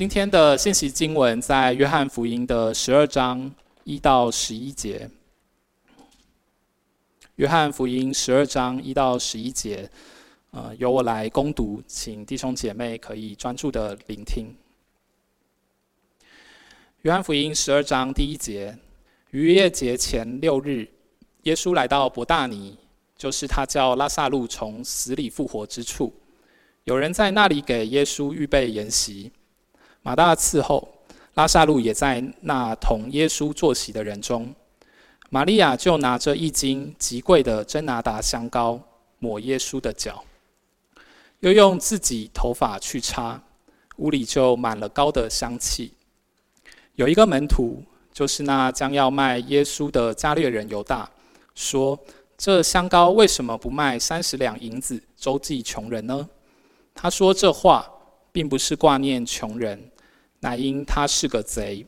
[0.00, 5.10] 今天的信息经文在约翰福音的十二章一到十一节。
[7.34, 9.90] 约翰福音十二章一到十一节，
[10.52, 14.56] 呃，由我来攻读，请弟兄姐妹可以专注的聆听。
[17.02, 18.74] 约翰福音十二章第一节：
[19.32, 20.88] 逾越节前六日，
[21.42, 22.74] 耶稣来到伯大尼，
[23.18, 26.10] 就是他叫拉撒路从死里复活之处。
[26.84, 29.30] 有人在那里给耶稣预备筵席，
[30.02, 30.88] 马大伺候，
[31.34, 34.54] 拉撒路也在那同耶稣坐席的人中。
[35.28, 38.80] 玛利亚就拿着一斤极贵的真拿达香膏
[39.18, 40.24] 抹耶稣的脚，
[41.40, 43.40] 又用自己头发去擦，
[43.96, 45.92] 屋里就满了膏的香气。
[46.94, 51.08] 有一个门徒，就是那将要卖耶稣的加略人犹大，
[51.54, 51.98] 说
[52.36, 56.28] ：“这香膏为什么不卖三十两银子，周济穷人呢？”
[56.92, 57.88] 他说这话，
[58.32, 59.89] 并不是挂念穷人，
[60.40, 61.86] 乃因他是个贼，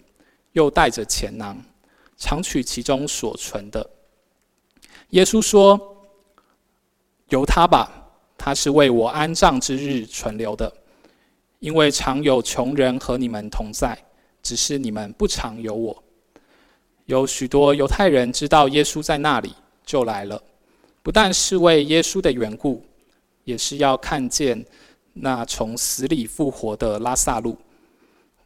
[0.52, 1.60] 又带着钱囊，
[2.16, 3.90] 常取其中所存的。
[5.10, 6.07] 耶稣说
[7.30, 7.91] ：“由他吧，
[8.38, 10.73] 他是为我安葬之日存留的，
[11.59, 13.99] 因为常有穷人和你们同在。”
[14.43, 16.02] 只是你们不常有我。
[17.07, 19.54] 有许多犹太人知道耶稣在那里，
[19.87, 20.43] 就来了，
[21.01, 22.85] 不但是为耶稣的缘故，
[23.45, 24.66] 也是要看见
[25.13, 27.57] 那从死里复活的拉撒路。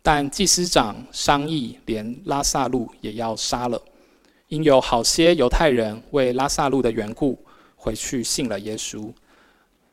[0.07, 3.83] 但祭司长商议，连拉萨路也要杀了，
[4.47, 7.37] 因有好些犹太人为拉萨路的缘故，
[7.75, 9.13] 回去信了耶稣。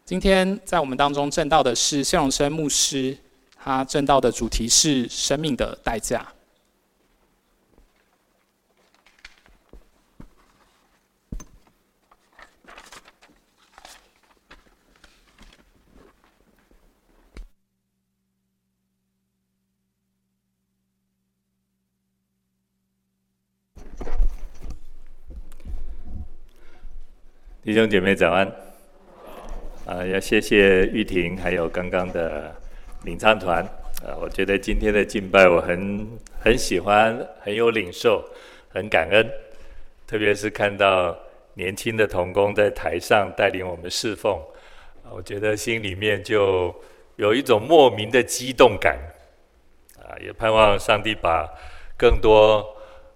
[0.06, 3.18] 今天在我们当中证道的是谢荣生牧师。
[3.58, 6.24] 他证道的主题是生命的代价。
[27.64, 28.46] 弟兄姐妹早安。
[29.86, 32.54] 啊，要谢谢玉婷，还有刚刚的。
[33.06, 33.62] 领唱团，
[34.06, 36.08] 啊，我觉得今天的敬拜我很
[36.40, 38.24] 很喜欢，很有领受，
[38.70, 39.30] 很感恩。
[40.08, 41.18] 特别是看到
[41.56, 44.38] 年轻的童工在台上带领我们侍奉，
[45.04, 46.74] 啊，我觉得心里面就
[47.18, 48.98] 有一种莫名的激动感。
[50.00, 51.46] 啊，也盼望上帝把
[51.98, 52.76] 更多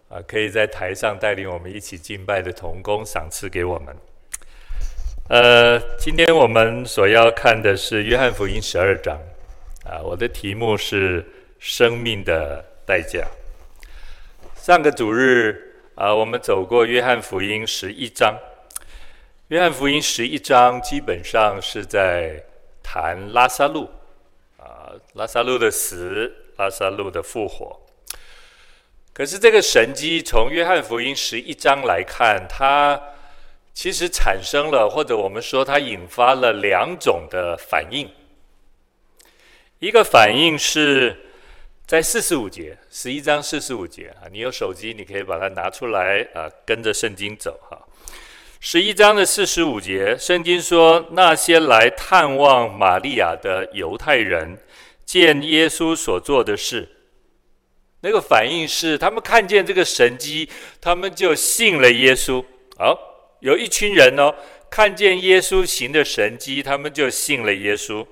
[0.09, 3.95] 啊可以在台上带领我们一起敬拜的童工赏赐给我们。
[5.29, 9.19] 呃，今天我们所要看的是约翰福音十二章。
[9.83, 11.25] 啊，我的题目是
[11.59, 13.27] 生命的代价。
[14.55, 18.39] 上个主日啊，我们走过约翰福音十一章。
[19.49, 22.41] 约翰福音十一章基本上是在
[22.81, 23.89] 谈拉撒路
[24.57, 27.77] 啊，拉撒路的死，拉撒路的复活。
[29.11, 32.97] 可是这个神迹从约翰福音十一章来看，它
[33.79, 38.09] 其实产生了，或者我们说它引发了两种的反应。
[39.77, 41.15] 一个反应是
[41.85, 47.77] 在四十五节，十一章四十五节啊，你有手机，你可以把它拿出来啊，跟着圣经走哈。
[48.59, 54.57] 十一章的四十五节，圣经说，那些来探望玛利亚的犹太人，
[55.05, 56.89] 见耶稣所做的事，
[58.01, 60.49] 那个反应是，他们看见这个神迹，
[60.81, 62.43] 他们就信了耶稣。
[62.79, 63.06] 好，
[63.39, 64.33] 有一群人哦，
[64.69, 68.05] 看见耶稣行的神迹，他们就信了耶稣。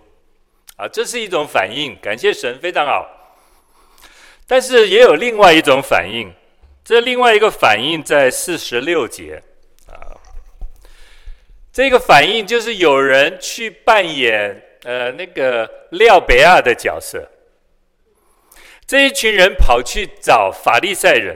[0.78, 3.08] 啊，这是一种反应，感谢神，非常好。
[4.46, 6.32] 但是也有另外一种反应，
[6.84, 9.42] 这另外一个反应在四十六节
[9.88, 10.20] 啊。
[11.72, 17.32] 这个反应就是有人去扮演呃那个廖北亚的角色，
[18.86, 21.36] 这一群人跑去找法利赛人，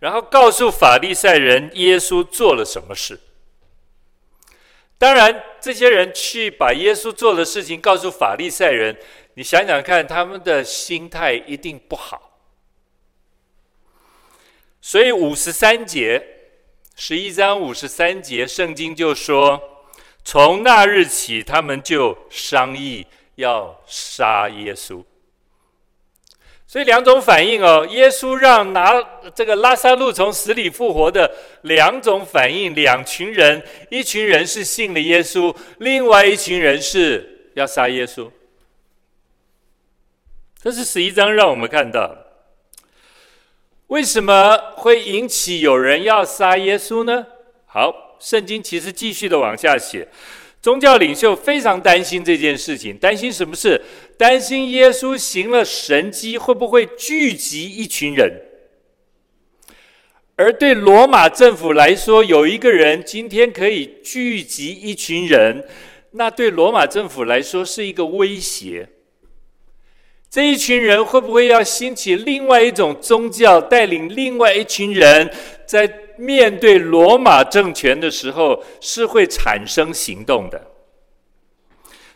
[0.00, 3.20] 然后告诉法利赛人耶稣做了什么事。
[4.96, 8.98] 当然，这些人去把耶稣做的事情告诉法利赛人，
[9.34, 12.40] 你想想看，他们的心态一定不好。
[14.80, 16.24] 所以五十三节，
[16.96, 19.86] 十一章五十三节，圣经就说，
[20.24, 23.06] 从那日起，他们就商议
[23.36, 25.04] 要杀耶稣。
[26.70, 28.92] 所以两种反应哦，耶稣让拿
[29.34, 38.30] 这个拉撒路从死里复活的两种反应，两群人，一群人是信了耶稣，另外一群人是要杀耶稣。
[40.60, 42.14] 这是十一章让我们看到，
[43.86, 47.26] 为什么会引起有人要杀耶稣呢？
[47.64, 50.06] 好，圣经其实继续的往下写，
[50.60, 53.80] 宗教领袖非常担心这件事情，担心什么事？
[54.16, 58.42] 担心耶稣行了神迹会不会聚集一群人？
[60.34, 65.64] 而对罗马政府来说，有一个人今天可以聚集一群人，
[66.12, 68.88] 那对罗马政府来说是一个威胁。
[70.30, 75.30] 这一群人会不会要兴起另外一种宗教，带领另外一群人，
[75.66, 75.86] 在
[76.18, 80.60] 面对罗马政权的时候，是会产生行动的？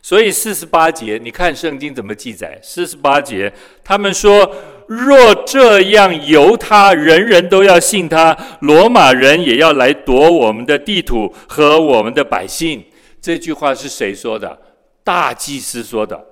[0.03, 2.59] 所以四十八节，你看圣经怎么记载？
[2.61, 3.53] 四十八节，
[3.85, 4.53] 他们说
[4.89, 12.85] ：“若这样由他，人人都要信他，罗马人也要来夺我们的地土和我们的百姓。”
[13.23, 14.59] 这句话是谁说的？
[15.05, 16.27] 大祭司说的。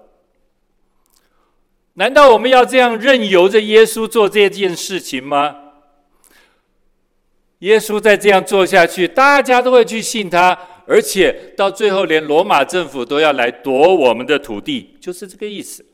[1.95, 5.57] 难道我们要这样任由着耶稣做这件事情吗？
[7.61, 15.87] 耶稣再这样做下去，大家都会去信他，而且到最后连罗马政府都要来夺我们的土地，就是这个意思。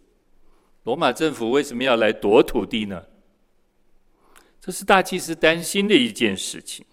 [0.84, 3.02] 罗马政府为什么要来夺土地呢？
[4.60, 6.84] 这是大祭司担心的一件事情。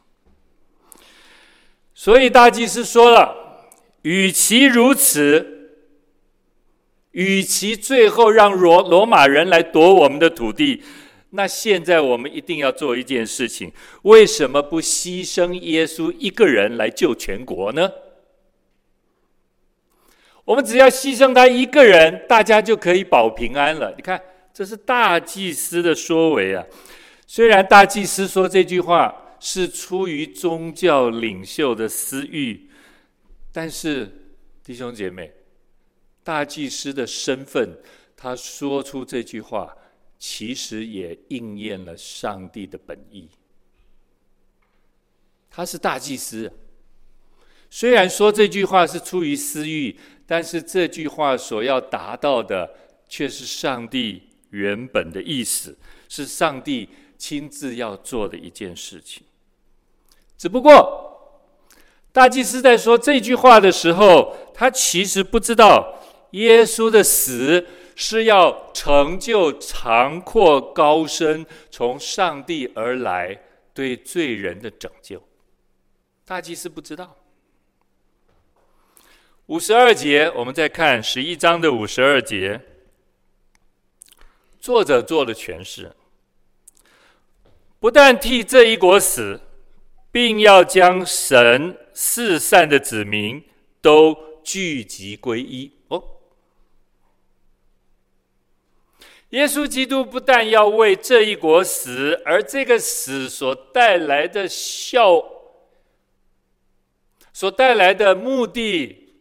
[1.95, 3.69] 所以大祭司说了
[4.03, 5.49] ：“与其如此。”
[7.13, 10.81] 与其最后让罗罗马人来夺我们的土地，
[11.35, 13.71] 那现在我们一定要做一件事情。
[14.03, 17.91] 为什么不牺牲耶稣一个人来救全国呢？
[20.45, 23.91] 我们只要牺牲他一个人，大家就可以保平安了。
[23.97, 24.21] 你看，
[24.53, 26.63] 这是大祭司的说为啊。
[27.25, 32.69] 虽然大祭司说这句话是出于宗教领袖的私欲，
[33.51, 34.07] 但是
[34.63, 35.33] 弟兄姐妹。
[36.23, 37.77] 大祭司的身份，
[38.15, 39.75] 他说出这句话，
[40.25, 43.27] 其实也应验了上帝的本意。
[45.51, 46.49] 他是大祭司，
[47.69, 52.73] 虽然说这句话是出于私欲，但是这句话所要达到的，
[53.09, 55.77] 却是上帝原本的意思，
[56.07, 56.87] 是上帝
[57.17, 59.23] 亲自要做的一件事情。
[60.37, 61.43] 只不过，
[62.13, 65.99] 大祭司在说这句话的时候，他其实不知道。
[66.33, 67.63] 耶稣的死
[67.95, 73.39] 是要成就长阔高深从上帝而来
[73.73, 75.21] 对罪人的拯救。
[76.25, 77.17] 大祭司不知道。
[79.47, 82.61] 五十二节，我们再看十一章的五十二节，
[84.59, 85.93] 作者做了诠释，
[87.77, 89.41] 不但替这一国死，
[90.11, 93.43] 并要将神四散的子民
[93.81, 95.69] 都聚集归一。
[99.33, 105.25] 耶稣基督不但要为这一国死，而这个死所带来的效，
[107.33, 109.15] 所带来的目的，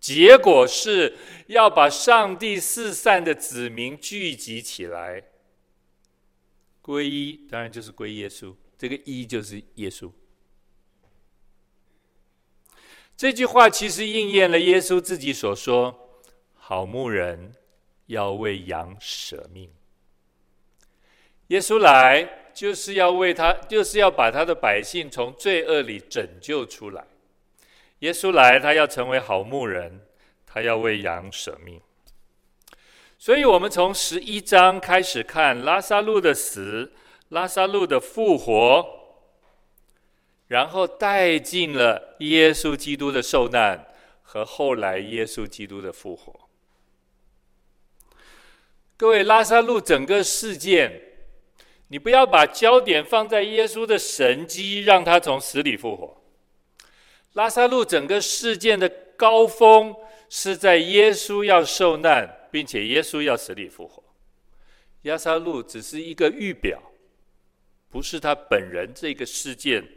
[0.00, 1.18] 结果是
[1.48, 5.24] 要把上帝四散的子民聚集起来，
[6.80, 8.54] 归一，当然就是归耶稣。
[8.78, 10.10] 这个一就是耶稣。
[13.18, 16.08] 这句话其实应验了耶稣自己所说
[16.56, 17.52] ：“好牧人。”
[18.08, 19.70] 要为羊舍命，
[21.48, 27.04] 耶稣来就是要为他，就是要把他的百姓从罪恶里拯救出来。
[28.00, 30.00] 耶稣来，他要成为好牧人，
[30.46, 31.80] 他要为羊舍命。
[33.18, 36.92] 所以，我们从十一章开始看拉撒路的死，
[37.28, 38.86] 拉撒路的复活，
[40.46, 43.86] 然后带进了耶稣基督的受难
[44.22, 46.47] 和后来耶稣基督的复活。
[48.98, 51.00] 各位，拉撒路整个事件，
[51.86, 56.20] 你不要把焦点放在耶稣的神迹，让他从死里复活。
[57.34, 59.94] 拉撒路整个事件的高峰
[60.28, 64.02] 是在耶稣要受难，并且耶稣要死里复活。
[65.02, 66.82] 拉撒路只是一个预表，
[67.88, 69.88] 不是他本人这个事件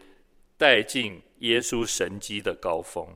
[0.60, 3.08] 带进耶稣神迹的高峰。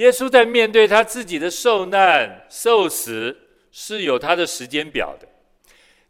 [0.00, 3.36] 耶稣在面对他自己的受难、受死，
[3.70, 5.28] 是有他的时间表的。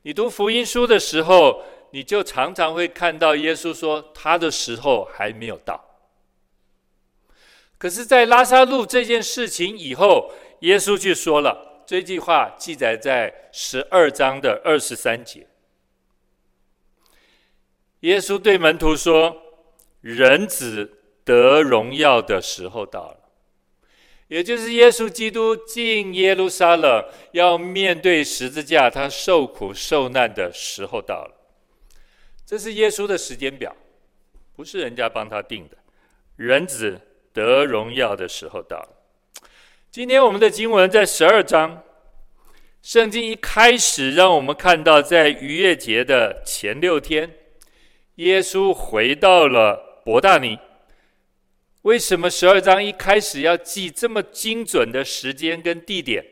[0.03, 5.85] 你读福音书的时候，你就常常会看到耶稣说他的时候还没有到。
[7.79, 10.31] 可是，在拉撒路这件事情以后，
[10.61, 15.49] 耶稣却说了这句话，记载在十二章的二十三节。
[18.01, 19.37] 耶稣对门徒说
[20.01, 23.17] ：“人子得荣耀的时候到了。”
[24.31, 31.35] 也就是耶稣基督进耶路撒冷，要面对十字架，他受苦受难的时候到了。
[32.47, 33.75] 这是耶稣的时间表，
[34.55, 35.77] 不是人家帮他定的。
[36.37, 37.01] 人子
[37.33, 38.89] 得荣耀的时候到了。
[39.91, 41.83] 今天我们的经文在十二章，
[42.83, 47.35] 圣经一开始让我们看到，在逾越节的前六天，
[48.15, 50.57] 耶稣回到了伯大尼。
[51.83, 56.25] 为什么十二章一开始要记这么精准的时间跟地点？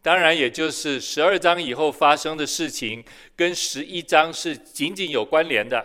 [0.00, 3.02] 当然，也就是十二章以后发生的事情，
[3.34, 5.84] 跟十一章是紧紧有关联的。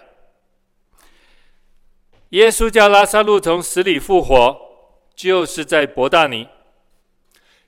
[2.29, 4.55] 耶稣叫拉撒路从死里复活，
[5.15, 6.47] 就是在伯大尼。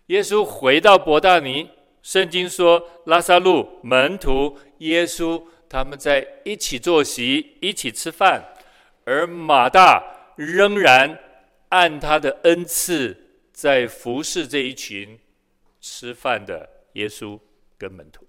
[0.08, 1.70] 耶稣回到伯大尼，
[2.04, 8.54] 圣经说拉撒路门徒耶稣他们在一起坐席，一起吃饭，
[9.06, 11.20] 而马大仍然
[11.70, 13.16] 按他的恩赐
[13.52, 15.20] 在服侍这一群
[15.80, 17.40] 吃饭的耶稣
[17.78, 18.28] 跟门徒。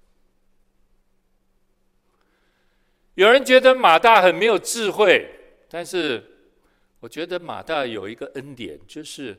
[3.15, 5.29] 有人觉得马大很没有智慧，
[5.69, 6.23] 但是
[7.01, 9.37] 我觉得马大有一个恩典，就是。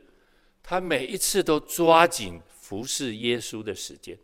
[0.66, 4.18] 他每一次都抓紧服侍耶稣的时间。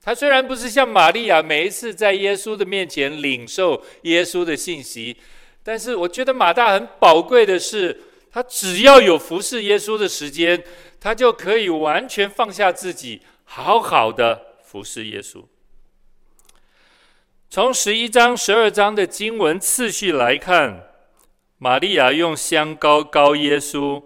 [0.00, 5.14] 他虽然不是像玛利亚每一次在耶稣的面前领受耶稣的信息，
[5.62, 8.00] 但是我觉得马大很宝贵的是，
[8.30, 10.64] 他只要有服侍耶稣的时间，
[11.00, 15.44] 他就可以完全放下自己，好好的服侍耶稣。
[17.48, 20.88] 从十一章、十二章的经文次序来看，
[21.58, 24.02] 玛利亚用香膏膏耶稣。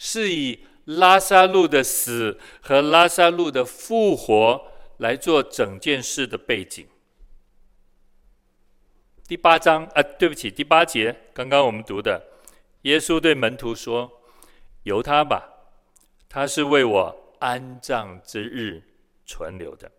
[0.00, 4.62] 是以拉撒路的死和拉撒路的复活
[4.98, 6.86] 来做整件事的背景。
[9.28, 12.18] 第八章啊，对不起，第八节，刚刚我们读的，
[12.82, 14.10] 耶稣对门徒说
[14.84, 15.46] ：“由他吧，
[16.30, 18.82] 他是为我安葬之日
[19.26, 19.92] 存留的。”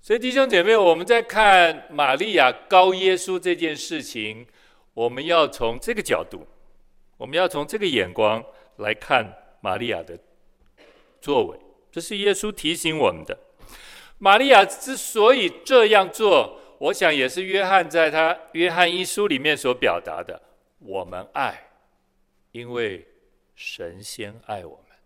[0.00, 4.46] 所以弟兄姐妹，我们在看玛利亚膏耶稣这件事情，
[4.92, 6.46] 我们要从这个角度。
[7.16, 8.44] 我们要从这个眼光
[8.76, 10.16] 来看玛利亚的
[11.20, 11.58] 作为，
[11.90, 13.36] 这是耶稣提醒我们的。
[14.18, 20.42] 玛利亚之所以这样做，我想也是约翰在他约翰一书里面所表达的：
[20.80, 21.70] 我们爱，
[22.52, 23.06] 因为
[23.54, 24.96] 神先爱我们。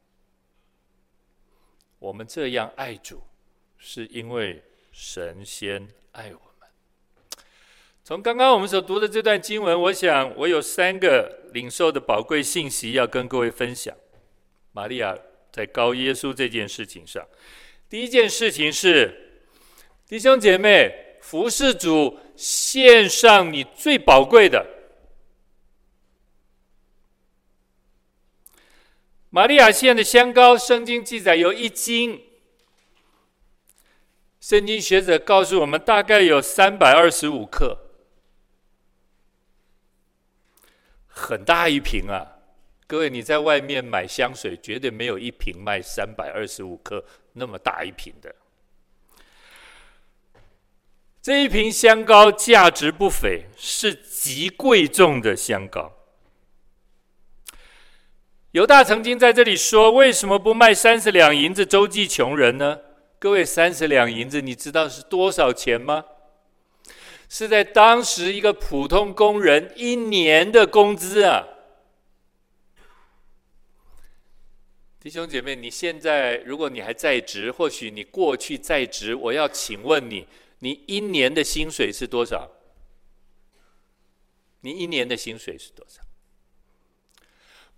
[2.01, 3.23] 我们这样爱主，
[3.77, 6.69] 是因为神先爱我们。
[8.03, 13.97] 从刚刚我们所读的这段经文，我想我有三个领受的宝贵信息要跟各位分享。
[14.73, 15.17] 玛利亚
[15.53, 17.25] 在告耶稣这件事情上，
[17.89, 19.45] 第一件事情是，
[20.09, 24.67] 弟兄姐妹，服侍主，献上你最宝贵的。
[29.29, 32.25] 玛利亚献的香膏，圣经记载有一斤。
[34.41, 37.77] 圣经学者告诉我们，大概有三百二十五克。
[41.09, 42.39] 很大一瓶啊！
[42.87, 47.05] 各位，你在外面买香水，绝对没有一瓶卖三百二十五克
[47.35, 48.35] 那么大一瓶的。
[51.29, 55.93] 这一瓶香膏价值不菲，是极贵重的香膏。
[58.53, 62.81] 犹大曾经在这里说：“为什么不卖三十两银子周济穷人呢？”
[63.21, 66.03] 各位，三十两银子，你知道是多少钱吗？
[67.29, 71.47] 是在当时一个普通工人一年的工资啊！
[74.99, 80.27] 弟兄姐妹，你现在如果你还在职，或许你过去在职，我要请问你，
[80.61, 82.51] 你一年的薪水是多少？
[84.61, 86.03] 你一年的薪水是多少？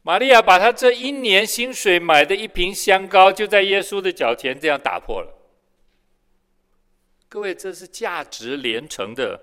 [0.03, 5.37] 玛利亚把她这一年薪水买的一瓶香膏，就在耶稣的脚前这样打破了。
[7.29, 9.39] 各位，这是价值连城的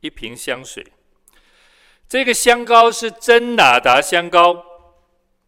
[0.00, 0.84] 一瓶香水。
[2.08, 4.64] 这个香膏是真哪达香膏。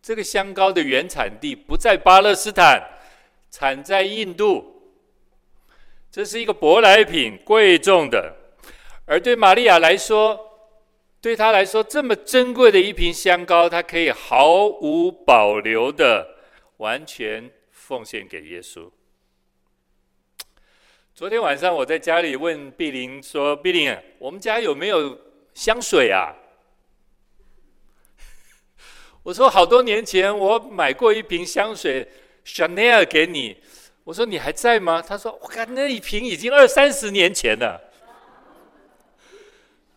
[0.01, 3.01] 这个香膏的原产地不在巴勒斯坦，
[3.51, 4.76] 产在印度。
[6.17, 8.35] 这是一个舶来品，贵重的。
[9.05, 10.41] 而对玛利亚来说，
[11.21, 16.27] 对她来说，这么珍贵的一瓶香膏，她可以毫无保留的
[16.79, 18.91] 完全奉献给耶稣。
[21.15, 25.21] 昨天晚上我在家里问碧玲说：“碧玲，我们家有没有
[25.53, 26.35] 香水啊？”
[29.23, 32.09] 我说：“好多年前我买过一瓶香水
[32.47, 33.59] ，Chanel 给你。”
[34.07, 37.91] 我说：“你还在吗？”他说：“我看那一瓶已经二三十年前了。”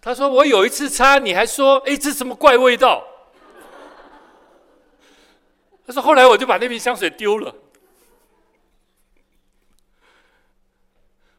[0.01, 3.05] 他说：“我有一次擦，你还说，哎，这什么怪味道？”
[5.85, 7.53] 他说：“后来我就把那瓶香水丢了。”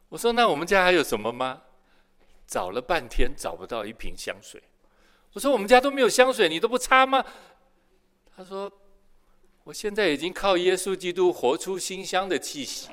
[0.09, 1.63] 我说：“那我们家还有什么吗？”
[2.47, 4.63] 找了半天找不到一瓶香水，
[5.33, 7.25] 我说：“我们家都没有香水，你都不擦吗？”
[8.37, 8.71] 他说
[9.65, 12.89] ：“我现在已经靠耶稣基督活出馨香的气息。”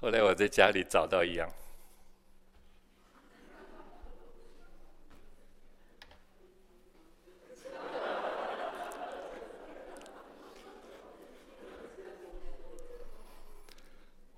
[0.00, 1.48] 后来我在家里找到一样。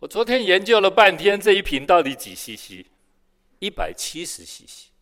[0.00, 2.84] 我昨天研究了半天，这一瓶到底几 CC？
[3.58, 4.93] 一百七十 CC。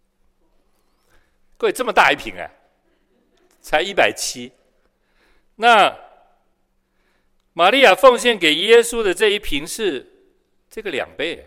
[1.62, 2.50] 各位，这么大一瓶哎，
[3.60, 4.50] 才一百七。
[5.54, 5.96] 那
[7.52, 10.04] 玛利亚奉献给耶稣的这一瓶是
[10.68, 11.46] 这个两倍。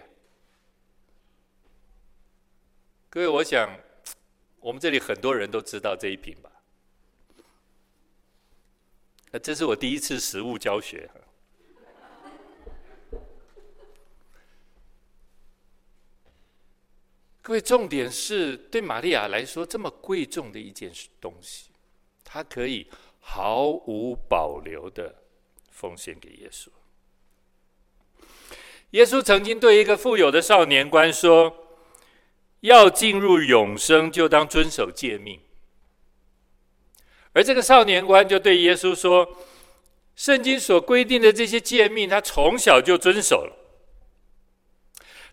[3.09, 3.77] 各位，我想
[4.61, 6.49] 我们这里很多人都知道这一瓶吧？
[9.31, 11.09] 那这是我第一次实物教学。
[17.45, 21.69] 各位，重点是对玛利亚来说，这么贵重的一件东西，
[22.23, 22.87] 她可以
[23.19, 25.13] 毫无保留的
[25.69, 26.69] 奉献给耶稣。
[28.89, 31.55] 耶稣曾经对一个富有的少年官说
[32.61, 35.39] ：“要进入永生，就当遵守诫命。”
[37.33, 39.37] 而这个少年官就对耶稣说
[40.17, 43.55] ：“圣经所规定的这些诫命，他从小就遵守了。”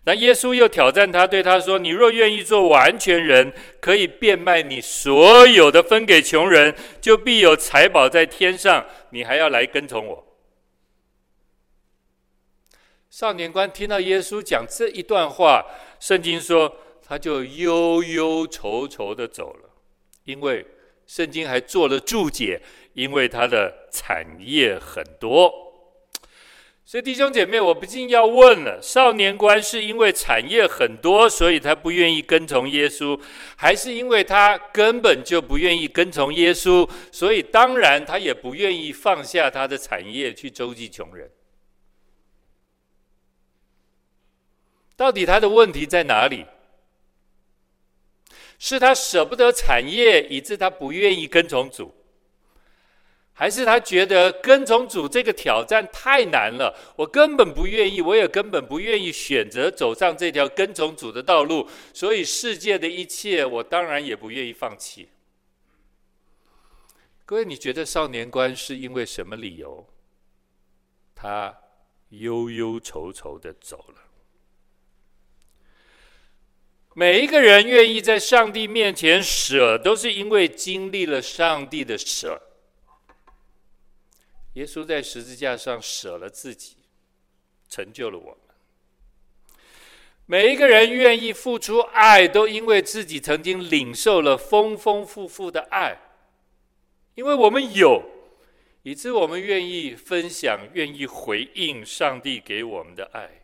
[0.05, 8.85] 那耶稣又挑战他，对他说：“你若愿意做完全人，可以变卖你所有的，分给穷人，就必有财宝在天上。
[9.11, 10.27] 你还要来跟从我。”
[13.09, 15.65] 少年官听到耶稣讲这一段话，
[16.01, 19.69] 圣经说他就忧忧愁愁的走了，
[20.25, 20.65] 因为
[21.07, 22.61] 圣经还做了注解，
[22.93, 25.62] 因为他的产业很多。
[26.85, 33.19] 所以弟兄姐妹，我不禁要问了：少年官是因为产业很多，所以他不愿意跟从耶稣，
[33.55, 41.31] 还是因为他根本就不愿意跟从耶稣，所以当然他也不愿意放下他的产业去周济穷人？
[44.95, 46.45] 到底他的问题在哪里？
[48.59, 51.93] 是他舍不得产业，以致他不愿意跟从主？
[53.35, 65.09] 还是他觉得跟从主这个挑战太难了，我根本不愿意，我也根本不愿意选择走上这条跟从主的道路，所以世界的一切我当然也不愿意放弃。
[67.25, 69.87] 各位，你觉得少年官是因为什么理由？
[71.15, 71.57] 他
[72.09, 73.95] 忧忧愁愁的走了。
[76.93, 82.39] 每一个人愿意在上帝面前舍，都是因为经历了上帝的舍。
[84.53, 86.75] 耶稣在十字架上舍了自己，
[87.69, 88.37] 成就了我们。
[90.25, 95.97] 每一个人愿意付出爱，都因为自己曾经领受了丰丰富富的爱，
[97.15, 98.01] 因为我们有，
[98.83, 103.41] 以致我们愿意分享，愿意回应上帝给我们的爱。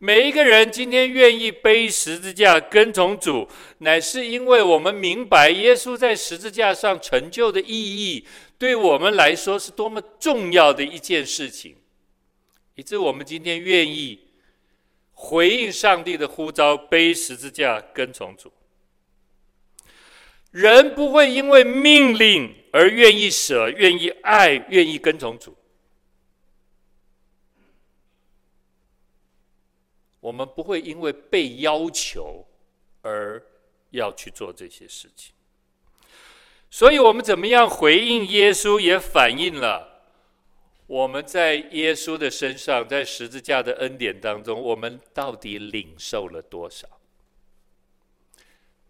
[0.00, 8.24] 每一个人今天愿意背十字架跟从主，乃是因为我们明白耶稣在十字架上成就的意义，
[8.58, 11.76] 对我们来说是多么重要的一件事情，
[12.74, 14.28] 以致我们今天愿意
[15.12, 18.52] 回应上帝的呼召，背十字架跟从主。
[20.50, 25.54] 人不会因为命令而愿意舍，愿意爱，愿意跟从主。
[30.20, 32.44] 我们不会因为被要求
[33.02, 33.40] 而
[33.90, 35.32] 要去做这些事情，
[36.70, 40.02] 所以我们怎么样回应耶稣，也反映了
[40.86, 46.86] 我们在耶稣的身上，在十字架的恩典当中，我们到底领受了多少？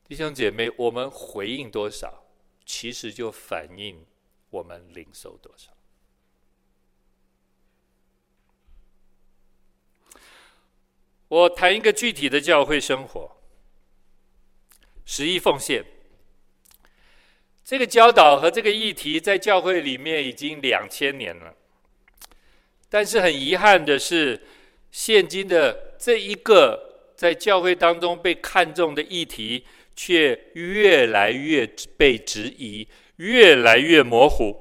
[0.04, 2.24] 弟兄姐妹，我们回应多少，
[2.64, 4.04] 其实就反映
[4.50, 5.70] 我们领受多少。
[11.28, 13.36] 我谈一个具体的教会生活，
[15.04, 15.84] 十一奉献。
[17.68, 21.54] 这个教导和这个议题在教会里面已经两千年了，
[22.88, 24.40] 但是很遗憾的是，
[24.90, 31.66] 现今的这一个在教会当中被看重的议题，却越来越
[31.98, 34.56] 被质疑，越来越模糊。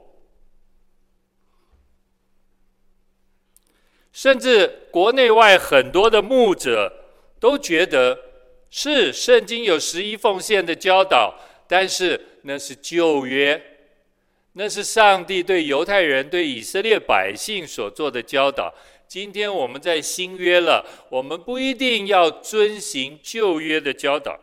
[4.12, 6.92] 甚至国内外很多的牧者
[7.40, 8.20] 都觉得
[8.70, 13.62] 是圣经有十一奉献的教导，但是那是旧约，
[14.54, 18.74] 那是上帝对犹太人、对以色列百姓所做的教导。
[19.08, 24.38] 今天我们在新约了，我们不一定要遵行旧约的教导。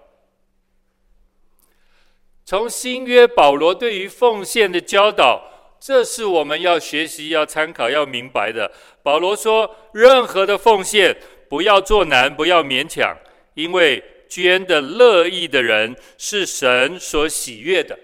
[2.47, 8.71] 从新约保罗对于奉献的教导，这是我们要学习、要参考、要明白的。
[9.03, 11.17] 保罗说：“任何的奉献，
[11.49, 13.17] 不要做难，不要勉强，
[13.55, 17.99] 因为捐的乐意的人是神所喜悦的。”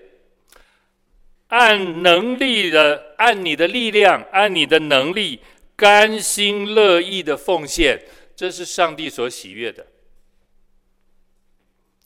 [1.49, 5.41] 按能力的，按你的力量，按你的能力，
[5.75, 8.01] 甘心乐意的奉献，
[8.37, 9.85] 这是上帝所喜悦的。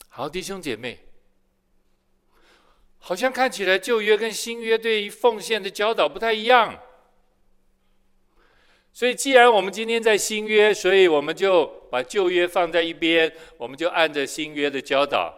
[0.09, 0.99] 好，弟兄姐妹，
[2.99, 6.81] 好像看起来旧约跟新约对于奉献的教导不太一样。
[8.95, 15.35] 所以，既然我们今天在新约，所以我们就把旧约放在一边，我们就按着新约的教导。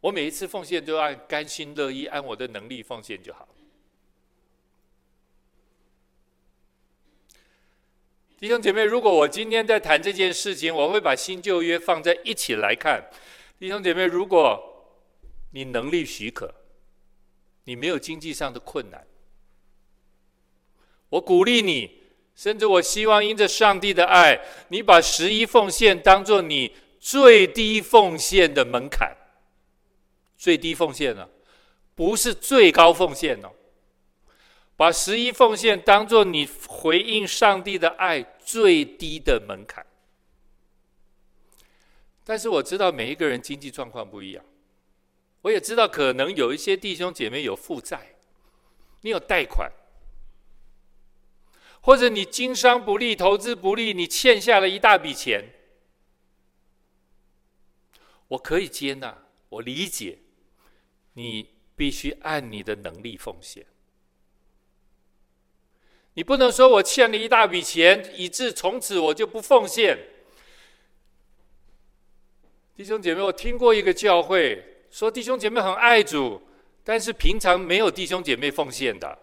[0.00, 3.48] 我每一次奉献都按甘心乐意，按我的能力奉献就好。
[8.40, 13.08] 弟兄姐妹，如果我今天在谈这件事情，我会把新旧约放在一起来看。
[13.60, 14.60] 弟兄姐妹，如果
[15.52, 16.52] 你能力许可，
[17.62, 19.06] 你没有经济上的困难，
[21.10, 21.99] 我鼓励你，
[22.40, 29.14] 甚至我希望因着上帝的爱，你把十一奉献当做你最低奉献的门槛。
[30.38, 31.28] 最低奉献呢，
[31.94, 33.50] 不是最高奉献哦。
[34.74, 39.84] 把十一奉献当做你回应上帝的爱最低的门槛。
[42.24, 44.42] 但是我知道每一个人经济状况不一样，
[45.42, 48.14] 我也知道可能有一些弟兄姐妹有负债，
[49.02, 49.70] 你有贷款，
[51.80, 55.44] 或者你经商不利、投资不利，你欠下了一大笔钱。
[58.28, 60.18] 我可以接纳，我理解。
[61.14, 63.66] 你必须按你的能力奉献。
[66.14, 69.98] 你不能说我欠了一大笔钱，以致从此我就不奉献。
[72.76, 76.40] 弟兄姐妹，我听过一个教会说，弟兄姐妹很爱主，
[76.84, 79.18] 但是平常没有弟兄姐妹奉献的。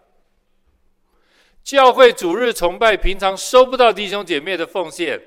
[1.68, 5.20] 教会主日崇拜，平常收不到弟兄姐妹的奉献，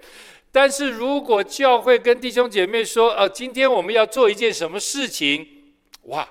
[0.51, 5.75] 但是如果教会跟弟兄姐妹说，呃，今天我们要做一件什么事情，
[6.05, 6.27] 哇！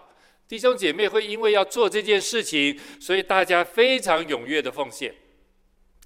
[0.48, 5.14] 弟兄姐妹会因为要做这件事情，所以大家非常踊跃的奉献。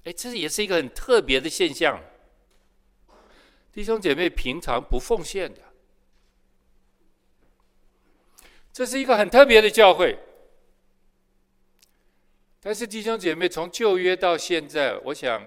[0.03, 1.99] 哎，这也是一个很特别的现象。
[3.73, 5.61] 弟兄姐妹平常不奉献的，
[8.71, 10.19] 这是一个很特别的教会。
[12.65, 15.45] 但是弟兄姐妹从旧约到现在，我想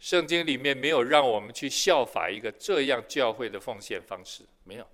[0.00, 4.86] 圣经里面没有让我们去效法一个这样教会的奉献方式，没有。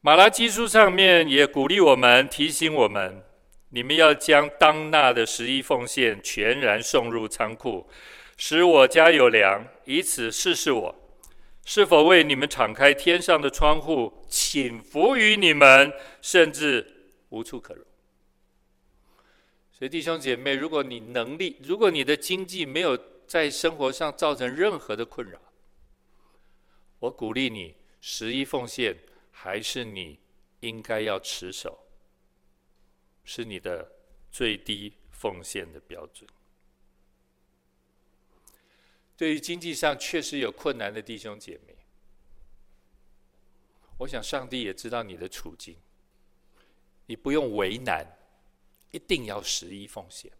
[0.00, 3.22] 马拉基书上面也鼓励我们，提醒我们：
[3.68, 7.88] 你们要将当纳的十一奉献全然送入仓库，
[8.36, 10.92] 使我家有粮，以此试试我
[11.70, 17.84] 是否为你们敞开天上的窗户，请福于你们，甚至无处可容。
[19.70, 25.38] 所以弟兄姐妹，如果你能力，如果你的经济没有在生活上造成任何的困扰，
[27.00, 28.96] 我鼓励你十一奉献。
[29.30, 30.18] 还是你
[30.60, 31.78] 应该要持守，
[33.22, 33.92] 是你的
[34.32, 36.28] 最低奉献的标准。
[39.18, 41.76] 对于经济上确实有困难的弟兄姐妹，
[43.98, 45.76] 我想上帝也知道你的处境，
[47.04, 48.06] 你不用为难，
[48.92, 50.30] 一定要十一奉献，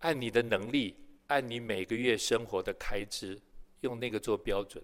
[0.00, 0.96] 按你的能力，
[1.28, 3.40] 按你每个月生活的开支，
[3.82, 4.82] 用那个做标准。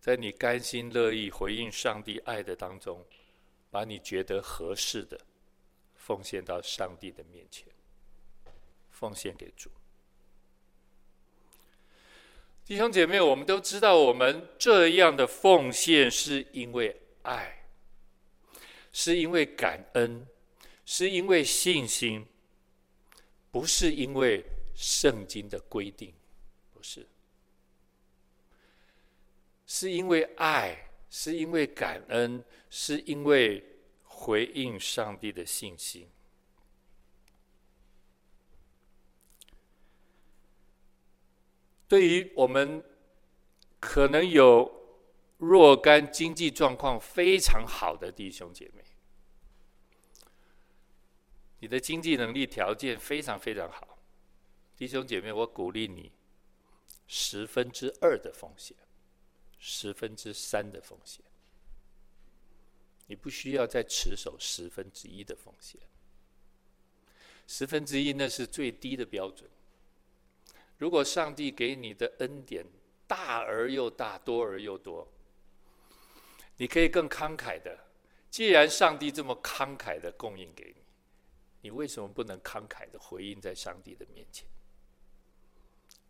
[0.00, 3.04] 在你甘心乐意回应上帝爱的当中，
[3.70, 5.20] 把你觉得合适的
[5.96, 7.68] 奉献到上帝的面前，
[9.00, 9.70] 奉献给主。
[12.66, 17.64] 弟兄姐妹，我们都知道，我们这样的奉献是因为爱，
[18.92, 20.26] 是因为感恩，
[20.84, 22.26] 是因为信心，
[23.50, 24.44] 不是因为
[24.76, 26.12] 圣经的规定，
[26.72, 27.08] 不是。
[29.66, 33.64] 是因为爱，是因为感恩，是因为
[34.04, 36.08] 回应上帝的信心。
[41.90, 42.84] 对于我们
[43.80, 44.70] 可能有
[45.38, 48.84] 若干经济状况非常好的弟兄姐妹，
[51.58, 53.98] 你的经济能力条件非常非常好，
[54.76, 56.12] 弟兄姐妹，我鼓励你
[57.08, 58.76] 十分之二的奉献。
[59.62, 61.22] 十分之三的奉献。
[63.08, 65.78] 你不需要再持守十分之一的奉献。
[67.48, 69.50] 十分之一那是最低的标准。
[70.80, 72.64] 如果上帝给你的恩典
[73.06, 75.06] 大而又大，多而又多，
[76.56, 77.78] 你可以更慷慨的。
[78.30, 80.82] 既然上帝这么慷慨的供应给你，
[81.60, 84.48] 你为什么不能慷慨的回应在上帝的面前？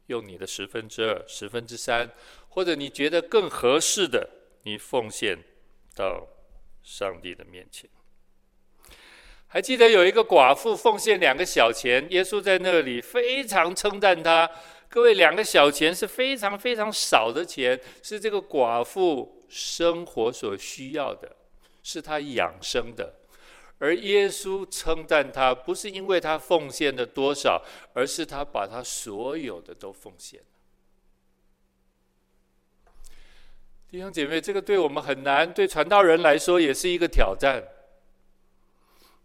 [0.07, 2.09] 用你的十分之二、十分之三，
[2.49, 4.31] 或者你觉得更合适的，
[4.63, 5.37] 你奉献
[5.97, 6.29] 到
[6.85, 7.91] 上帝的面前。
[9.53, 14.49] 还记得有一个寡妇奉献两个小钱，耶稣在那里非常称赞他。
[14.89, 21.35] 各位，两个小钱是非常非常少的钱，是这个寡妇生活所需要的，
[21.83, 23.17] 是她养生的。
[23.79, 27.61] 而耶稣称赞他，不是因为他奉献的多少，
[27.93, 30.47] 而是他把他所有的都奉献了。
[33.91, 37.65] 弟兄姐妹，这个对我们很难，对传道人来说也是一个挑战。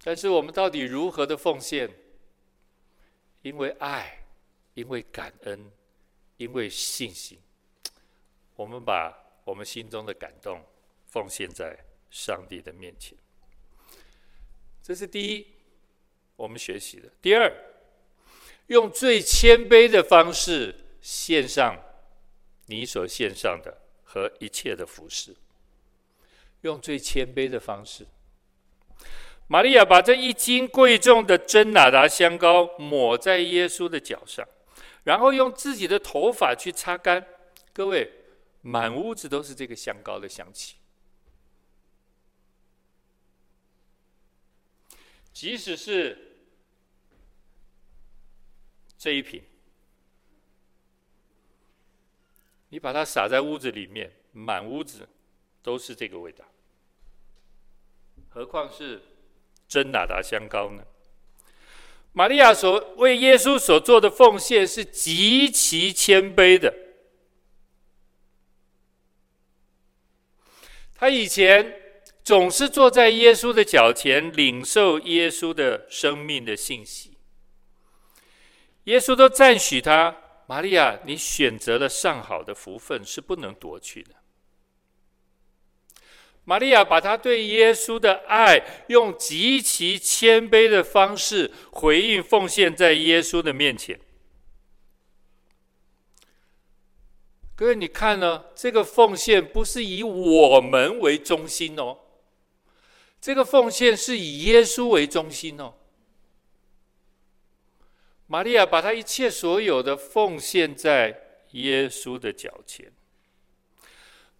[0.06, 1.89] 但是我们到底如何的奉献？
[3.41, 4.20] 因为爱，
[4.76, 5.72] 因为感恩，
[6.38, 7.39] 因为信心，
[8.56, 9.12] 我们把
[9.44, 10.63] 我们心中的感动
[11.08, 11.76] 奉献在
[12.12, 13.18] 上帝的面前。
[14.84, 15.48] 这是第一，
[16.36, 17.12] 我们学习的。
[17.20, 17.52] 第二，
[18.68, 21.76] 用最谦卑的方式献上
[22.68, 25.36] 你所献上的和一切的服饰。
[26.62, 28.06] 用最谦卑的方式。
[29.47, 34.47] 玛利亚把这一斤贵重的真哪达香膏抹在耶稣的脚上，
[35.03, 37.25] 然后用自己的头发去擦干。
[37.71, 38.12] 各位，
[38.62, 40.77] 满屋子都是这个香膏的香气。
[45.31, 46.38] 即使是
[48.97, 49.43] 这一瓶，
[52.69, 55.08] 你把它撒在屋子里面，满屋子
[55.62, 56.43] 都是这个味道。
[58.29, 59.01] 何况是？
[59.67, 60.84] 真哪达香膏呢？
[62.13, 66.73] 玛利亚所为耶稣所做的奉献是极其谦卑的。
[70.95, 71.75] 他以前
[72.23, 77.17] 总是坐在耶稣的脚前，领受耶稣的生命的信息。
[78.86, 80.15] 耶稣都赞许他
[80.47, 84.14] ：“玛利亚，你选择了上好的福分，是不能夺去的。”
[86.45, 93.99] 玛利亚把她对耶稣的爱，用极其谦卑的方式回应奉献在耶稣的面前。
[97.55, 98.45] 各位，你看呢？
[98.53, 101.97] 这个奉献不是以我们为中心哦，
[103.19, 105.73] 这个奉献是以耶稣为中心哦。
[108.27, 111.17] 玛利亚把她一切所有的奉献在
[111.51, 112.91] 耶稣的脚前。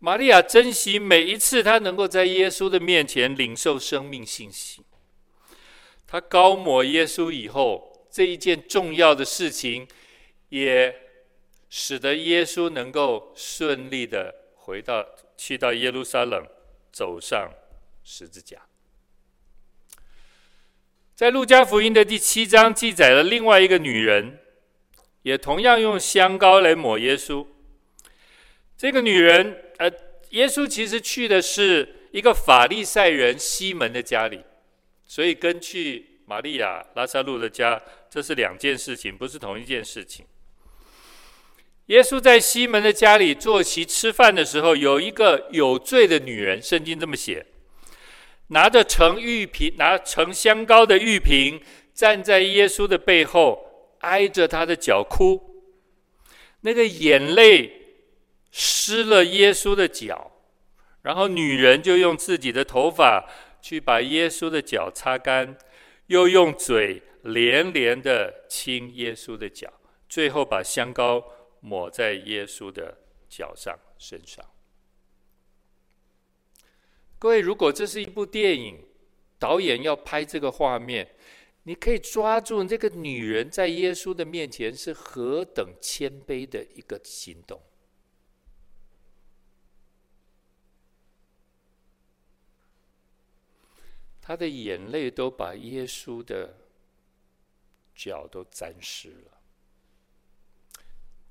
[0.06, 4.84] 玛利亚珍惜每一次她能够在耶稣的面前领受生命信息。
[6.06, 9.88] 她膏抹耶稣以后，这一件重要的事情，
[10.50, 10.96] 也
[11.72, 15.04] 使得耶稣能够顺利的回到
[15.36, 16.46] 去到耶路撒冷，
[16.92, 17.50] 走上
[18.04, 18.62] 十字架。
[21.16, 24.38] 在路加福音的第七章记载了另外一个女人，
[25.24, 27.48] 也同样用香膏来抹耶稣。
[28.78, 29.62] 这个女人。
[29.78, 29.92] 呃，
[30.30, 34.42] 耶稣其实去的是一个法利赛人西门的家里，
[35.06, 40.26] 所以跟去玛利亚、拉撒路的家，这是两件事情，不是同一件事情。
[41.88, 47.46] 耶稣在西门的家里坐席吃饭的时候，有一个有罪的女人，圣经这么写，
[48.48, 51.62] 拿着盛玉瓶、拿盛香膏的玉瓶，
[51.94, 55.42] 站在耶稣的背后，挨着他的脚哭，
[56.62, 57.82] 那个眼泪。
[58.58, 60.32] 湿了耶稣的脚，
[61.02, 63.30] 然后女人就用自己的头发
[63.62, 65.58] 去把耶稣的脚擦干，
[66.06, 69.74] 又用嘴连连的亲耶稣的脚，
[70.08, 71.22] 最后把香膏
[71.60, 74.46] 抹在耶稣的脚上身上。
[77.20, 78.86] 各位，如果这是一部电影，
[79.38, 81.06] 导演要拍这个画面，
[81.64, 87.62] 你可以抓住这个女人在耶稣的面前是何等谦卑的一个行动。
[94.28, 96.52] 他的眼泪都把耶稣的
[97.94, 99.40] 脚都沾湿了。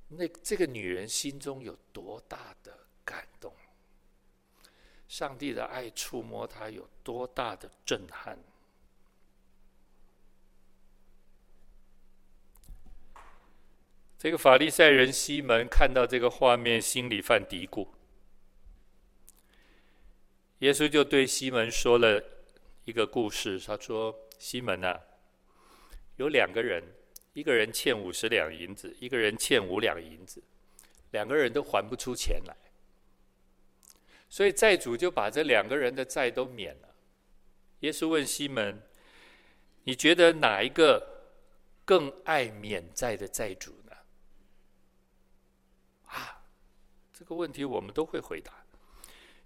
[0.07, 3.53] 那这个女人心中有多大的感动？
[5.09, 8.39] 上帝的爱触摸她有多大的震撼？
[14.17, 17.89] 这个法利赛人西门看到这个画面，心里犯嘀咕：
[20.61, 22.23] 耶稣就对西门说了
[22.85, 25.01] 一个故事，他说：“西门啊，
[26.17, 26.83] 有两个人，
[27.33, 30.43] 一个人欠五十两银子，一个人欠五两银子，
[31.11, 32.55] 两个人都还不出钱来，
[34.29, 36.95] 所以债主就把这两个人的债都免了。”
[37.81, 38.83] 耶稣问西门
[39.85, 41.33] ：“你觉得哪一个
[41.85, 43.93] 更爱免债的债主呢？”
[46.07, 46.45] 啊，
[47.13, 48.53] 这个问题我们都会回答。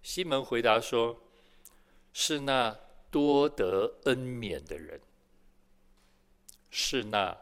[0.02, 1.22] 西门回答说
[2.12, 2.78] ：“是那
[3.10, 5.00] 多得恩免的人，
[6.70, 7.36] 是那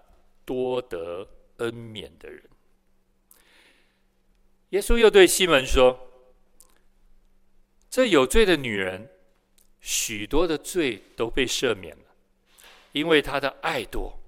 [0.45, 2.43] 多得恩免的人。”
[4.71, 6.11] 耶稣又对西门说
[7.89, 9.11] ：“这有罪的女人。”
[9.89, 12.07] 许多的罪都被赦免了，
[12.91, 14.19] 因为她的爱多；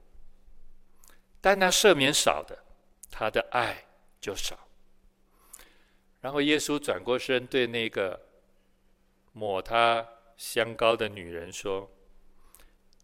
[1.40, 2.62] 但那赦免少的，
[3.10, 3.84] 她的爱
[4.20, 4.68] 就少。
[6.20, 8.20] 然后耶稣转过身对那个
[9.32, 10.06] 抹他
[10.38, 11.90] 香膏的女人说：“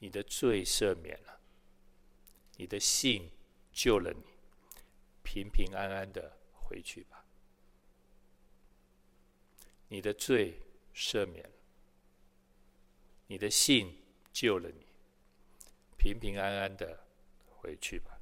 [0.01, 1.41] 你的罪赦免了，
[2.57, 3.31] 你的信
[3.73, 4.23] 救了你，
[5.23, 7.27] 平平安安的回去吧。
[9.89, 10.63] 你的罪
[10.95, 11.51] 赦免了。”
[13.27, 14.87] 你的信救了你，
[15.97, 17.07] 平平安安的
[17.49, 18.21] 回去吧。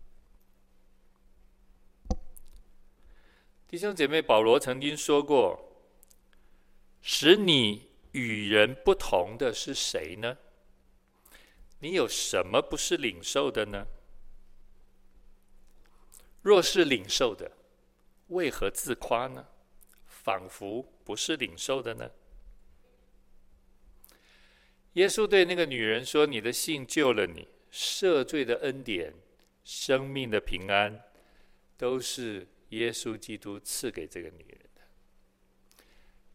[3.66, 5.60] 弟兄姐妹，保罗曾经说过
[7.02, 10.38] ：“使你与人不同的是谁呢？
[11.80, 13.86] 你有什么不是领受的呢？
[16.42, 17.50] 若是领受的，
[18.28, 19.48] 为何自夸呢？
[20.06, 22.10] 仿佛不是领受的呢？”
[24.94, 29.14] 耶稣对那个女人说：“你的信救了你，赦罪的恩典、
[29.64, 31.02] 生命的平安，
[31.78, 34.82] 都是耶稣基督赐给这个女人的。”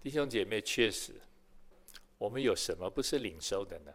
[0.01, 1.21] 弟兄姐妹，确实，
[2.17, 3.93] 我们有什么不是领受的呢？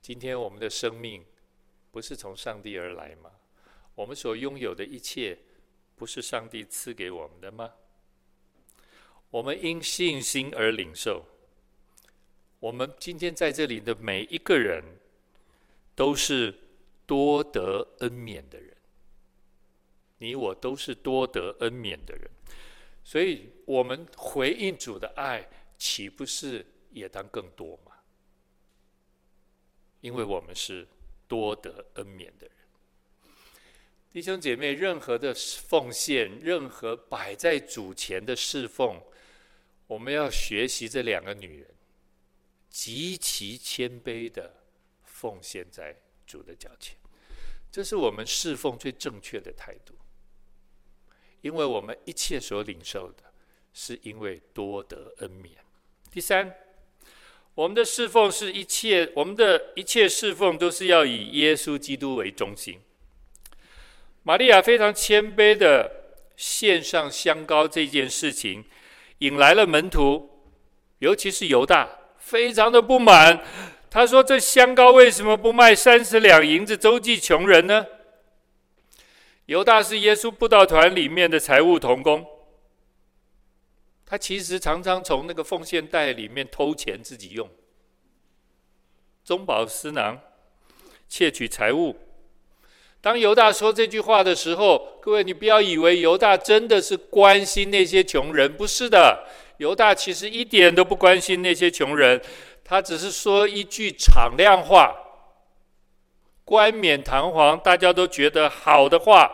[0.00, 1.24] 今天我们的生命
[1.90, 3.30] 不是从上帝而来吗？
[3.94, 5.38] 我们所拥有的一切，
[5.96, 7.72] 不是上帝赐给我们的吗？
[9.30, 11.24] 我们因信心而领受。
[12.60, 14.82] 我们今天在这里的每一个人，
[15.94, 16.54] 都是
[17.06, 18.74] 多得恩免的人。
[20.18, 22.30] 你我都是多得恩免的人，
[23.02, 27.92] 所以我们回应主的爱，岂不是也当更多嘛？
[30.00, 30.88] 因为我们是
[31.28, 32.56] 多得恩免的人。
[34.12, 39.02] 弟兄姐妹，任何的奉献，任何摆在主前的侍奉，
[39.88, 41.74] 我们要学习这两个女人。
[42.70, 44.64] 极其谦卑的
[45.04, 46.96] 奉献在主的脚前，
[47.70, 49.94] 这是我们侍奉最正确的态度。
[51.40, 53.32] 因为我们一切所领受的，
[53.72, 55.56] 是因为多得恩免。
[56.10, 56.52] 第三，
[57.54, 62.80] 我们的侍奉是一切，我们的一切侍奉都是要以耶稣基督为中心。
[64.24, 65.90] 玛利亚非常谦卑的
[66.36, 68.64] 献上香膏这件事情，
[69.18, 70.30] 引来了门徒，
[70.98, 71.88] 尤其是犹大。
[72.18, 73.44] 非常的不满，
[73.90, 77.84] 他说：“这香膏为什么不卖三十两银子周济穷人呢？”
[79.44, 82.26] 犹大是耶稣布道团里面的财务童工，
[84.14, 87.50] 他其实常常从那个奉献袋里面偷钱自己用，
[89.24, 90.20] 中饱私囊，
[91.08, 91.96] 窃取财物。
[93.00, 99.26] 当犹大说这句话的时候，各位你不要以为犹大真的是关心那些穷人，不是的。
[99.56, 102.22] 犹大其实一点都不关心那些穷人，
[102.62, 104.94] 他只是说一句敞亮话、
[106.44, 109.28] 冠冕堂皇、大家都觉得好的话。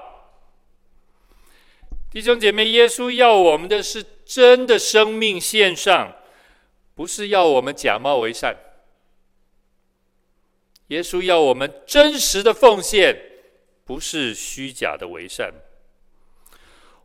[2.11, 6.14] 弟兄姐妹，耶稣要我们的是真的生命献上，
[6.95, 8.57] 不是要我们假冒为善。
[10.87, 13.21] 耶稣要我们真实的奉献，
[13.85, 15.53] 不是虚假的为善。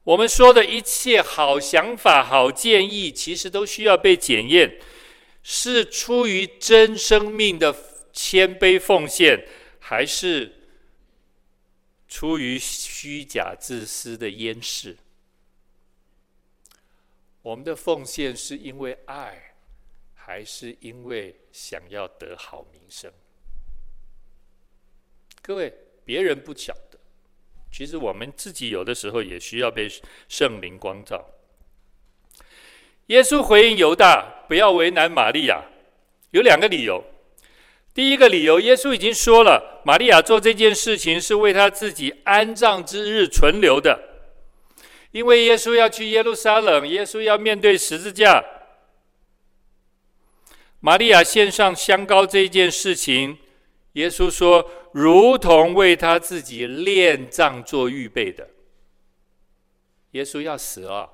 [0.04, 4.78] 我们说的一切好想法、好建议，其实都需要被检验，
[5.42, 7.76] 是出于真生命的
[8.14, 9.48] 谦卑奉献，
[9.80, 10.54] 还是
[12.08, 14.98] 出于虚假自私的掩饰？
[17.46, 19.54] 我们的奉献是因为爱，
[20.16, 23.12] 还是因为想要得好名声？
[25.44, 25.72] 各位，
[26.04, 26.98] 别人不晓得。
[27.72, 29.88] 其实我们自己有的时候也需要被
[30.28, 31.24] 圣灵光照。
[33.08, 35.66] 耶稣回应犹大，不要为难玛利亚，
[36.32, 37.04] 有两个理由。
[37.94, 44.15] 第一个理由，耶稣已经说了，玛利亚做这件事情是为他自己安葬之日存留的，
[45.16, 48.44] 因为耶稣要去耶路撒冷，耶稣要面对十字架。
[50.82, 53.38] 玛利亚献上香膏这件事情，
[53.94, 58.50] 耶稣说，如同为他自己殓葬做预备的。
[60.12, 61.10] 耶稣要死了，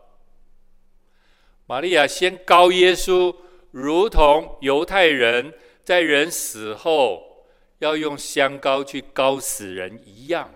[1.67, 3.35] 玛利亚先膏耶稣，
[3.69, 7.45] 如同犹太人在人死后
[7.77, 10.51] 要用香膏去膏死人一样。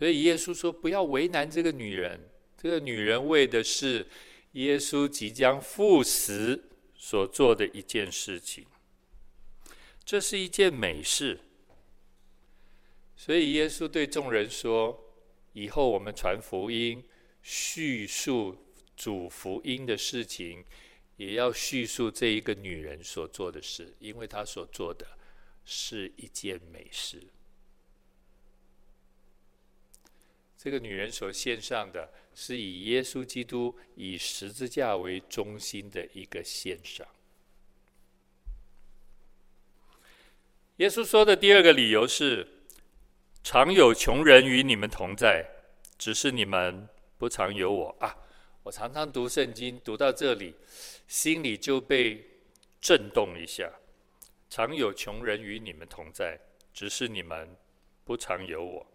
[0.00, 2.18] 所以耶稣说：“不要为难这个女人，
[2.56, 4.06] 这个女人为的是
[4.52, 8.64] 耶稣即将赴死所做的一件事情。
[10.02, 11.38] 这是一件美事。
[13.14, 15.06] 所以耶稣对众人说。”
[15.52, 17.02] 以后我们传福音，
[17.42, 18.56] 叙述
[18.96, 20.64] 主福音的事情，
[21.16, 25.04] 也要叙述这一个女人所做的事，因为她所做的
[25.64, 27.20] 是一件美事。
[30.62, 37.06] 这个女人所献上的是以耶稣基督以十字架为中心的一个献上。
[40.76, 42.46] 耶稣说的第二个理由是。
[43.42, 45.42] 常有穷人与你们同在，
[45.96, 46.86] 只是你们
[47.16, 48.14] 不常有我啊！
[48.62, 50.54] 我常常读圣经，读到这里，
[51.08, 52.22] 心里就被
[52.82, 53.72] 震动一下。
[54.50, 56.38] 常有穷人与你们同在，
[56.74, 57.48] 只是你们
[58.04, 58.86] 不常有我。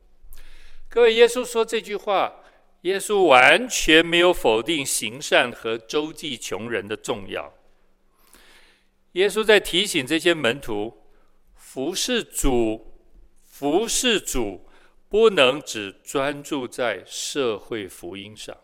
[0.95, 2.41] 各位，耶稣说这句话，
[2.83, 7.53] 耶稣完全没有否定行善和周济穷人的重要。
[9.11, 11.03] 耶稣在提醒这些门徒，
[11.53, 12.93] 服侍主。
[13.43, 14.65] 服侍主
[15.09, 18.55] 不能只专注在社会福音上。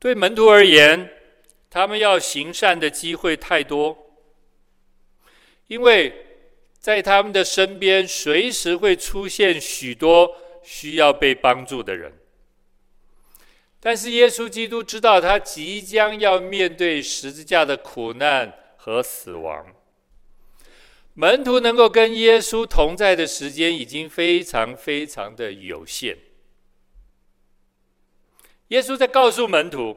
[0.00, 1.08] 对门徒而言，
[1.70, 3.96] 他们要行善的机会太多，
[5.68, 6.31] 因为
[6.82, 12.12] 在他们的身边随时会出现许多需要被帮助的人。
[13.78, 19.74] 但是耶稣基督知道，他即将要面对十字架的苦难和死亡。
[21.14, 26.18] 门徒能够跟耶稣同在的时间已经非常非常的有限。
[28.68, 29.96] 耶稣在告诉门徒，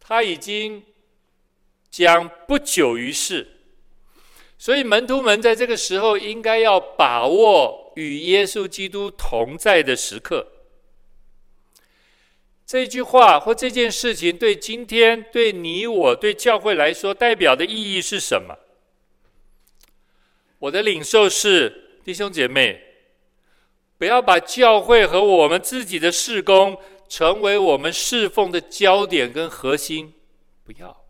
[0.00, 0.82] 他已经
[1.90, 3.51] 将不久于世，
[4.62, 10.46] 所以门徒们在这个时候应该要把握与耶稣基督同在的时刻。
[12.64, 18.56] 这句话或这件事情对今天对你我对教会来说代表的意义是什么？
[20.60, 22.80] 我的领受是，弟兄姐妹，
[23.98, 30.14] 不要把教会和我们自己的事工成为我们侍奉的焦点跟核心，
[30.64, 31.01] 不要。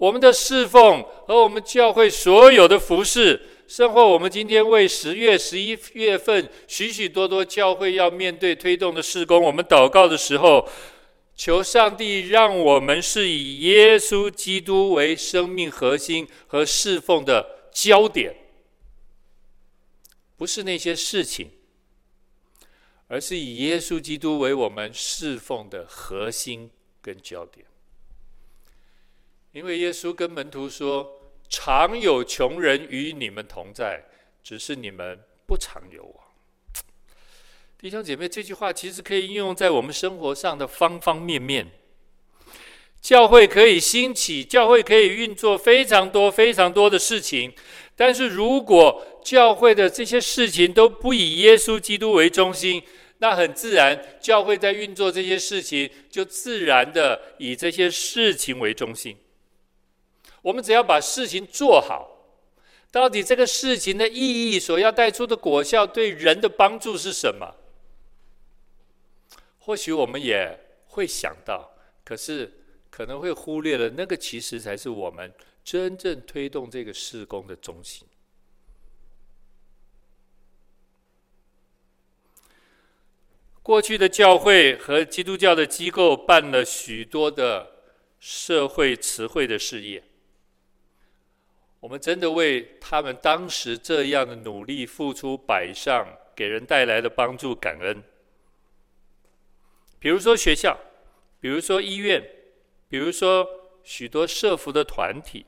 [0.00, 3.38] 我们的侍奉和我们教会所有的服饰，
[3.68, 10.66] 甚或我们今天为十月、十一月份许许多多教会要面对推动的事工，我们祷告的时候。
[11.36, 18.36] 求上帝让我们是以耶稣基督为生命核心和侍奉的焦点，
[20.36, 21.50] 不是那些事情，
[23.08, 26.70] 而是以耶稣基督为我们侍奉的核心
[27.00, 27.64] 跟焦点。
[29.52, 31.20] 因为耶稣跟门徒说
[31.50, 34.04] ：“常有穷人与你们同在，
[34.44, 36.20] 只是你们不常有我。”
[37.76, 41.66] 弟兄姐妹，这句话其实可以应用在我们生活上的方方面面。
[43.00, 47.52] 教会可以兴起，教会可以运作非常多、非常多的事情。
[47.96, 52.82] 但是如果教会的这些事情都不以耶稣基督为中心，
[53.18, 59.16] 那很自然，教会在运作这些事情就自然的以这些事情为中心。
[60.42, 62.08] 我们只要把事情做好，
[62.90, 67.56] 到底这个事情的意义所要带出的果效，对人的帮助是什么？
[69.58, 71.70] 或许我们也会想到，
[72.04, 72.50] 可是
[72.90, 75.32] 可能会忽略了那个，其实才是我们
[75.62, 78.06] 真正推动这个事工的中心。
[83.62, 87.70] 过去的教会和基督教的机构办了许多的
[88.18, 90.02] 社会慈惠的事业，
[91.80, 96.06] 我们真的为他们当时这样的努力付出摆上，
[96.36, 98.02] 给人带来的帮助感恩。
[99.98, 100.78] 比如说学校，
[101.40, 102.22] 比如说医院，
[102.88, 103.46] 比如说
[103.82, 105.46] 许多社福的团体，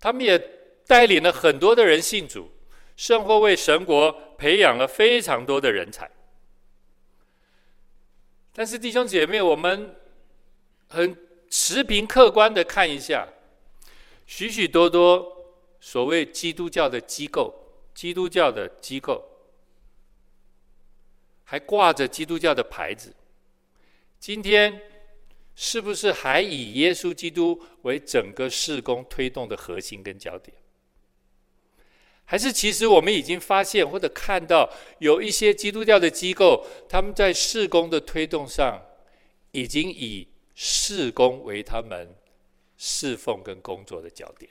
[0.00, 0.38] 他们也
[0.86, 2.50] 带领了很多的人信主，
[2.96, 6.10] 甚或为神国培养了非常多的人才。
[8.54, 9.96] 但是弟兄姐妹，我们
[10.88, 11.16] 很
[11.48, 13.28] 持平客观的看一下，
[14.26, 17.54] 许许多多所谓基督教的机构，
[17.94, 19.28] 基督教的机构。
[21.44, 23.14] 还挂着基督教的牌子，
[24.18, 24.80] 今天
[25.54, 30.56] 是不是还以耶稣基督为整个事工推动的核心跟焦点？
[32.24, 38.80] 还是其实我们已经发现或者看到有一些基督教的机构，他们在事工的推动上，
[39.50, 42.16] 已经以事工为他们
[42.84, 44.50] 侍奉跟工作的焦点。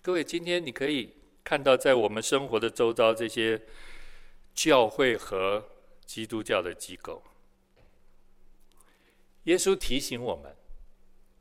[0.00, 3.60] 各位，今天你可以看到，在我们生活的周遭，这些
[4.54, 5.68] 教会和
[6.04, 7.20] 基督教的机构，
[9.42, 10.54] 耶稣提醒我们：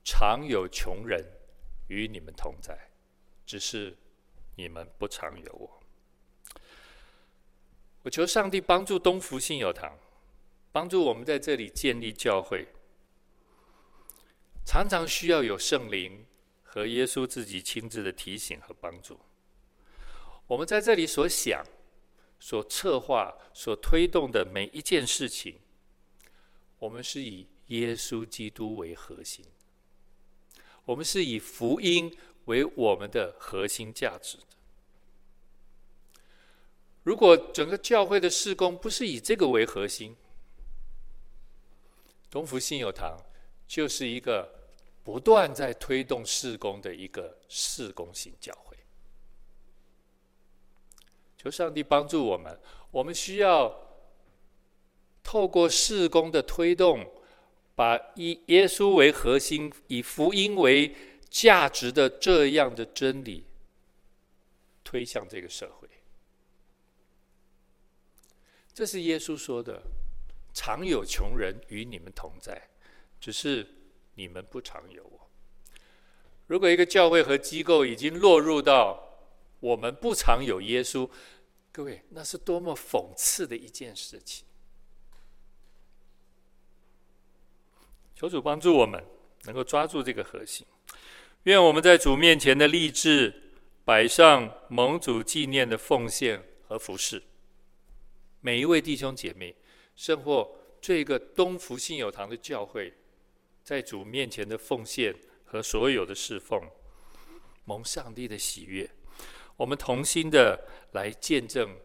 [0.03, 1.23] 常有穷人。
[1.87, 2.89] 与你们同在，
[3.45, 3.95] 只是
[4.55, 5.83] 你们不常有我。
[8.01, 9.95] 我求上帝帮助东福信友堂，
[10.75, 12.67] 帮助我们在这里建立教会。
[14.65, 16.25] 常常需要有圣灵
[16.63, 19.17] 和耶稣自己亲自的提醒和帮助。
[20.47, 21.63] 我们在这里所想、
[22.41, 25.61] 所策划、所推动的每一件事情，
[26.79, 29.45] 我们是以耶稣基督为核心。
[30.83, 32.13] 我们是以福音
[32.45, 34.43] 为我们的核心价值的。
[37.03, 40.17] 如果整个教会的事工不是以这个为核心，
[42.35, 43.17] 东福信友堂
[43.65, 44.45] 就是一个
[45.05, 48.75] 不断在推动事工的一个事工型教会。
[51.37, 52.59] 求上帝帮助我们，
[52.91, 53.73] 我们需要
[55.23, 57.09] 透过事工的推动。
[57.77, 60.95] 把以耶稣为核心、以福音为
[61.29, 63.43] 价值的这样的真理
[64.81, 65.89] 推向这个社会，
[68.73, 69.83] 这是耶稣说的
[70.55, 72.69] ：“常有穷人与你们同在，
[73.19, 73.67] 只是
[74.15, 75.29] 你们不常有我。”
[76.47, 79.03] 如果一个教会和机构已经落入到
[79.59, 81.09] 我们不常有耶稣，
[81.71, 84.45] 各位，那是多么讽刺的一件事情。
[88.15, 89.03] 求主帮助我们，
[89.43, 90.65] 能够抓住这个核心。
[91.43, 93.51] 愿我们在主面前的立志，
[93.83, 97.21] 摆上蒙主纪念的奉献和服侍。
[98.39, 99.55] 每一位弟兄姐妹，
[99.95, 102.93] 甚或这个东福信友堂的教会，
[103.63, 106.61] 在主面前的奉献和所有的侍奉，
[107.65, 108.89] 蒙上帝的喜悦。
[109.57, 111.77] 我们同心的来见证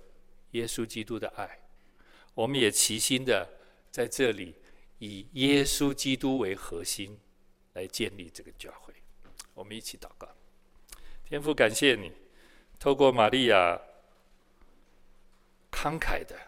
[0.53, 1.61] 耶稣基督的爱。
[2.35, 3.49] 我们也齐心的
[3.91, 4.55] 在这里。
[5.03, 7.19] 以耶稣基督为核心
[7.73, 8.93] 来建立这个教会，
[9.55, 10.29] 我们一起祷告。
[11.25, 12.13] 天父，感谢你
[12.79, 13.81] 透过玛利亚
[15.73, 16.39] 慷慨的、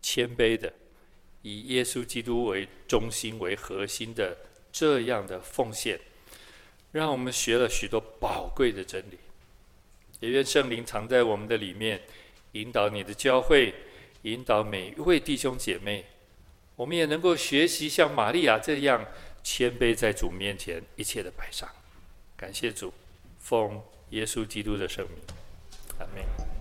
[0.00, 0.72] 谦卑的，
[1.42, 4.36] 以耶稣基督为中心、为核心的
[4.72, 6.00] 这样的奉献，
[6.92, 9.18] 让我们学了许多宝贵的真理。
[10.20, 12.00] 也愿圣灵藏在我们的里面，
[12.52, 13.74] 引导你的教会，
[14.22, 16.04] 引导每一位弟兄姐妹。
[16.76, 19.04] 我们也能够学习像玛利亚这样
[19.42, 21.68] 谦卑在主面前，一切的摆上。
[22.36, 22.92] 感谢主，
[23.40, 25.18] 奉耶稣基督的圣名，
[25.98, 26.51] 阿门。